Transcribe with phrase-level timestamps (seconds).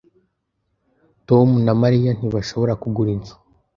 [1.27, 3.35] Tom na Mariya ntibashobora kugura inzu.